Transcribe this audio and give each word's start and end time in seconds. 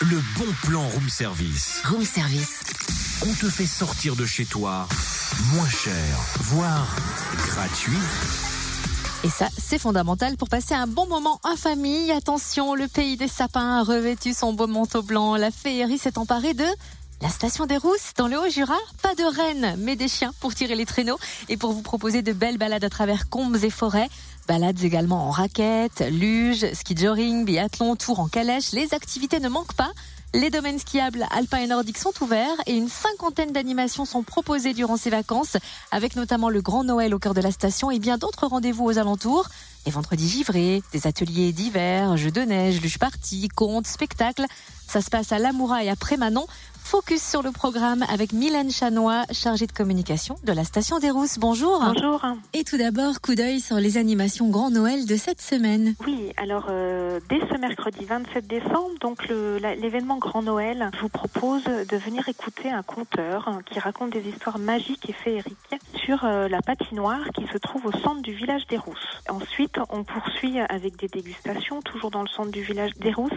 le 0.00 0.20
bon 0.38 0.46
plan 0.62 0.86
room 0.86 1.08
service. 1.08 1.82
Room 1.84 2.04
service. 2.04 2.60
On 3.22 3.34
te 3.34 3.50
fait 3.50 3.66
sortir 3.66 4.14
de 4.14 4.24
chez 4.24 4.44
toi 4.44 4.86
moins 5.52 5.68
cher, 5.68 5.92
voire 6.38 6.86
gratuit. 7.48 7.98
Et 9.24 9.28
ça, 9.28 9.48
c'est 9.58 9.80
fondamental 9.80 10.36
pour 10.36 10.48
passer 10.48 10.74
un 10.74 10.86
bon 10.86 11.08
moment 11.08 11.40
en 11.42 11.56
famille. 11.56 12.12
Attention, 12.12 12.76
le 12.76 12.86
pays 12.86 13.16
des 13.16 13.26
sapins 13.26 13.78
a 13.78 13.82
revêtu 13.82 14.34
son 14.34 14.52
beau 14.52 14.68
manteau 14.68 15.02
blanc. 15.02 15.34
La 15.34 15.50
féerie 15.50 15.98
s'est 15.98 16.16
emparée 16.16 16.54
de 16.54 16.66
la 17.20 17.28
station 17.28 17.66
des 17.66 17.76
Rousses, 17.76 18.12
dans 18.16 18.28
le 18.28 18.38
Haut-Jura, 18.38 18.78
pas 19.02 19.14
de 19.14 19.24
rennes, 19.24 19.76
mais 19.78 19.96
des 19.96 20.08
chiens 20.08 20.32
pour 20.40 20.54
tirer 20.54 20.76
les 20.76 20.86
traîneaux 20.86 21.18
et 21.48 21.56
pour 21.56 21.72
vous 21.72 21.82
proposer 21.82 22.22
de 22.22 22.32
belles 22.32 22.58
balades 22.58 22.84
à 22.84 22.90
travers 22.90 23.28
combes 23.28 23.56
et 23.62 23.70
forêts. 23.70 24.08
Balades 24.46 24.82
également 24.84 25.26
en 25.26 25.30
raquettes, 25.30 26.04
luge, 26.10 26.72
ski 26.72 26.96
joring, 26.96 27.44
biathlon, 27.44 27.96
tour 27.96 28.20
en 28.20 28.28
calèche. 28.28 28.72
Les 28.72 28.94
activités 28.94 29.40
ne 29.40 29.48
manquent 29.48 29.74
pas. 29.74 29.90
Les 30.34 30.50
domaines 30.50 30.78
skiables 30.78 31.26
alpins 31.30 31.58
et 31.58 31.66
nordiques 31.66 31.98
sont 31.98 32.12
ouverts 32.20 32.54
et 32.66 32.76
une 32.76 32.88
cinquantaine 32.88 33.50
d'animations 33.50 34.04
sont 34.04 34.22
proposées 34.22 34.74
durant 34.74 34.98
ces 34.98 35.10
vacances, 35.10 35.56
avec 35.90 36.16
notamment 36.16 36.50
le 36.50 36.60
Grand 36.60 36.84
Noël 36.84 37.14
au 37.14 37.18
cœur 37.18 37.34
de 37.34 37.40
la 37.40 37.50
station 37.50 37.90
et 37.90 37.98
bien 37.98 38.18
d'autres 38.18 38.46
rendez-vous 38.46 38.84
aux 38.84 38.98
alentours. 38.98 39.48
Les 39.86 39.92
vendredis 39.92 40.28
givrés, 40.28 40.82
des 40.92 41.06
ateliers 41.06 41.52
d'hiver, 41.52 42.16
jeux 42.18 42.30
de 42.30 42.42
neige, 42.42 42.80
luge 42.82 42.98
parties, 42.98 43.48
contes, 43.48 43.86
spectacles. 43.86 44.44
Ça 44.86 45.00
se 45.00 45.08
passe 45.08 45.32
à 45.32 45.38
Lamoura 45.38 45.82
et 45.82 45.88
à 45.88 45.96
Prémanon. 45.96 46.46
Focus 46.88 47.22
sur 47.22 47.42
le 47.42 47.50
programme 47.50 48.02
avec 48.08 48.32
Mylène 48.32 48.70
Chanois, 48.70 49.24
chargée 49.30 49.66
de 49.66 49.72
communication 49.72 50.36
de 50.44 50.52
la 50.52 50.64
station 50.64 50.98
des 50.98 51.10
Rousses. 51.10 51.38
Bonjour. 51.38 51.84
Bonjour. 51.84 52.22
Et 52.54 52.64
tout 52.64 52.78
d'abord, 52.78 53.20
coup 53.20 53.34
d'œil 53.34 53.60
sur 53.60 53.76
les 53.76 53.98
animations 53.98 54.48
Grand 54.48 54.70
Noël 54.70 55.04
de 55.04 55.16
cette 55.16 55.42
semaine. 55.42 55.94
Oui, 56.06 56.32
alors 56.38 56.68
euh, 56.70 57.20
dès 57.28 57.40
ce 57.40 57.58
mercredi 57.58 58.06
27 58.06 58.46
décembre, 58.46 58.92
donc 59.02 59.28
l'événement 59.28 60.16
Grand 60.16 60.40
Noël, 60.40 60.90
vous 61.02 61.10
propose 61.10 61.62
de 61.64 61.96
venir 61.98 62.26
écouter 62.26 62.70
un 62.70 62.82
conteur 62.82 63.50
qui 63.66 63.78
raconte 63.78 64.14
des 64.14 64.26
histoires 64.26 64.58
magiques 64.58 65.10
et 65.10 65.12
féeriques 65.12 65.76
sur 65.92 66.24
euh, 66.24 66.48
la 66.48 66.62
patinoire 66.62 67.20
qui 67.34 67.46
se 67.52 67.58
trouve 67.58 67.84
au 67.84 67.92
centre 67.92 68.22
du 68.22 68.32
village 68.32 68.66
des 68.68 68.78
Rousses. 68.78 69.20
Ensuite, 69.28 69.78
on 69.90 70.04
poursuit 70.04 70.58
avec 70.58 70.96
des 70.96 71.08
dégustations, 71.08 71.82
toujours 71.82 72.10
dans 72.10 72.22
le 72.22 72.28
centre 72.28 72.50
du 72.50 72.62
village 72.62 72.92
des 72.98 73.12
Rousses, 73.12 73.32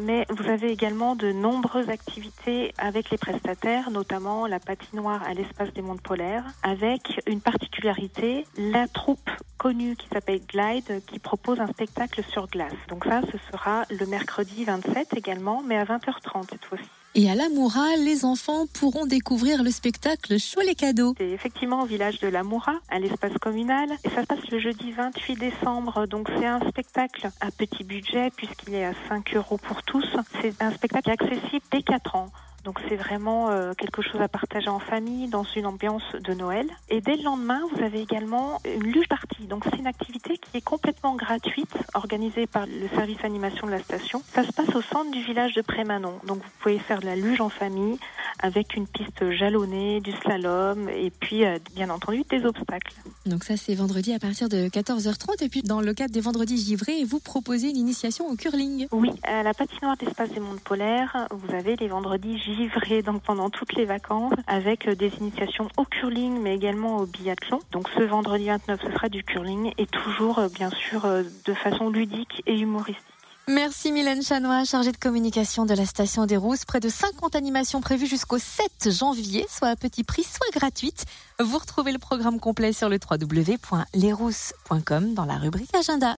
mais 0.00 0.26
vous 0.28 0.50
avez 0.50 0.72
également 0.72 1.14
de 1.14 1.30
nombreuses 1.30 1.88
activités 1.88 2.74
avec 2.78 2.95
avec 2.96 3.10
les 3.10 3.18
prestataires, 3.18 3.90
notamment 3.90 4.46
la 4.46 4.58
patinoire 4.58 5.22
à 5.24 5.34
l'espace 5.34 5.70
des 5.74 5.82
mondes 5.82 6.00
polaires, 6.00 6.44
avec 6.62 7.20
une 7.26 7.42
particularité, 7.42 8.46
la 8.56 8.88
troupe 8.88 9.28
connue 9.58 9.96
qui 9.96 10.08
s'appelle 10.08 10.40
Glide, 10.48 11.02
qui 11.06 11.18
propose 11.18 11.60
un 11.60 11.66
spectacle 11.66 12.22
sur 12.30 12.48
glace. 12.48 12.72
Donc 12.88 13.04
ça, 13.04 13.20
ce 13.30 13.36
sera 13.52 13.84
le 13.90 14.06
mercredi 14.06 14.64
27 14.64 15.08
également, 15.14 15.62
mais 15.62 15.76
à 15.76 15.84
20h30 15.84 16.44
cette 16.48 16.64
fois-ci. 16.64 16.88
Et 17.14 17.30
à 17.30 17.34
l'Amoura, 17.34 17.96
les 17.96 18.24
enfants 18.24 18.66
pourront 18.72 19.04
découvrir 19.04 19.62
le 19.62 19.70
spectacle 19.70 20.38
Chaud 20.38 20.62
les 20.62 20.74
cadeaux. 20.74 21.14
C'est 21.18 21.28
effectivement 21.28 21.82
au 21.82 21.86
village 21.86 22.20
de 22.20 22.28
l'Amoura, 22.28 22.76
à 22.88 22.98
l'espace 22.98 23.36
communal. 23.42 23.90
Et 24.04 24.10
ça 24.10 24.22
se 24.22 24.26
passe 24.26 24.50
le 24.50 24.58
jeudi 24.58 24.92
28 24.92 25.36
décembre. 25.36 26.06
Donc 26.06 26.30
c'est 26.38 26.46
un 26.46 26.60
spectacle 26.68 27.28
à 27.40 27.50
petit 27.50 27.84
budget 27.84 28.30
puisqu'il 28.36 28.74
est 28.74 28.86
à 28.86 28.92
5 29.10 29.36
euros 29.36 29.58
pour 29.58 29.82
tous. 29.82 30.06
C'est 30.40 30.62
un 30.62 30.72
spectacle 30.72 31.10
accessible 31.10 31.64
dès 31.70 31.82
4 31.82 32.16
ans. 32.16 32.30
Donc 32.66 32.80
c'est 32.88 32.96
vraiment 32.96 33.50
euh, 33.50 33.74
quelque 33.74 34.02
chose 34.02 34.20
à 34.20 34.26
partager 34.26 34.68
en 34.68 34.80
famille 34.80 35.28
dans 35.28 35.44
une 35.44 35.66
ambiance 35.66 36.02
de 36.18 36.34
Noël. 36.34 36.66
Et 36.88 37.00
dès 37.00 37.14
le 37.14 37.22
lendemain, 37.22 37.60
vous 37.72 37.80
avez 37.80 38.00
également 38.00 38.60
une 38.64 38.90
luge 38.90 39.06
partie. 39.06 39.46
Donc 39.46 39.62
c'est 39.70 39.78
une 39.78 39.86
activité 39.86 40.36
qui 40.36 40.56
est 40.56 40.64
complètement 40.64 41.14
gratuite, 41.14 41.72
organisée 41.94 42.48
par 42.48 42.66
le 42.66 42.88
service 42.96 43.24
animation 43.24 43.68
de 43.68 43.70
la 43.70 43.78
station. 43.78 44.20
Ça 44.34 44.42
se 44.42 44.50
passe 44.50 44.74
au 44.74 44.82
centre 44.82 45.12
du 45.12 45.22
village 45.22 45.54
de 45.54 45.62
Prémanon. 45.62 46.18
Donc 46.26 46.38
vous 46.38 46.50
pouvez 46.58 46.80
faire 46.80 46.98
de 46.98 47.06
la 47.06 47.14
luge 47.14 47.40
en 47.40 47.50
famille 47.50 48.00
avec 48.40 48.76
une 48.76 48.86
piste 48.86 49.30
jalonnée, 49.30 50.00
du 50.00 50.12
slalom 50.12 50.88
et 50.88 51.10
puis 51.10 51.44
euh, 51.44 51.58
bien 51.74 51.90
entendu 51.90 52.22
des 52.28 52.44
obstacles. 52.44 52.94
Donc 53.26 53.44
ça 53.44 53.56
c'est 53.56 53.74
vendredi 53.74 54.12
à 54.12 54.18
partir 54.18 54.48
de 54.48 54.68
14h30 54.68 55.44
et 55.44 55.48
puis 55.48 55.62
dans 55.62 55.80
le 55.80 55.94
cadre 55.94 56.12
des 56.12 56.20
vendredis 56.20 56.56
givrés, 56.56 57.04
vous 57.04 57.20
proposez 57.20 57.70
une 57.70 57.76
initiation 57.76 58.26
au 58.28 58.36
curling. 58.36 58.86
Oui, 58.92 59.10
à 59.22 59.42
la 59.42 59.54
patinoire 59.54 59.96
d'espace 59.96 60.30
des 60.30 60.40
mondes 60.40 60.60
polaires, 60.60 61.26
vous 61.30 61.54
avez 61.54 61.76
les 61.76 61.88
vendredis 61.88 62.38
givrés 62.38 63.02
donc 63.02 63.22
pendant 63.22 63.50
toutes 63.50 63.74
les 63.74 63.84
vacances 63.84 64.34
avec 64.46 64.88
euh, 64.88 64.94
des 64.94 65.12
initiations 65.20 65.68
au 65.76 65.84
curling 65.84 66.40
mais 66.40 66.54
également 66.54 66.98
au 66.98 67.06
biathlon. 67.06 67.60
Donc 67.72 67.88
ce 67.96 68.02
vendredi 68.02 68.46
29 68.46 68.80
ce 68.82 68.92
sera 68.92 69.08
du 69.08 69.24
curling 69.24 69.72
et 69.78 69.86
toujours 69.86 70.38
euh, 70.38 70.48
bien 70.48 70.70
sûr 70.70 71.06
de 71.06 71.54
façon 71.54 71.90
ludique 71.90 72.42
et 72.46 72.58
humoristique. 72.58 73.15
Merci 73.48 73.92
Mylène 73.92 74.24
Chanois, 74.24 74.64
chargée 74.64 74.90
de 74.90 74.96
communication 74.96 75.66
de 75.66 75.74
la 75.74 75.86
station 75.86 76.26
des 76.26 76.36
Rousses. 76.36 76.64
Près 76.64 76.80
de 76.80 76.88
50 76.88 77.36
animations 77.36 77.80
prévues 77.80 78.08
jusqu'au 78.08 78.38
7 78.38 78.90
janvier, 78.90 79.46
soit 79.48 79.68
à 79.68 79.76
petit 79.76 80.02
prix, 80.02 80.24
soit 80.24 80.50
gratuite. 80.52 81.04
Vous 81.38 81.56
retrouvez 81.56 81.92
le 81.92 81.98
programme 81.98 82.40
complet 82.40 82.72
sur 82.72 82.88
le 82.88 82.98
www.lesrousses.com 82.98 85.14
dans 85.14 85.24
la 85.24 85.36
rubrique 85.36 85.72
agenda. 85.76 86.14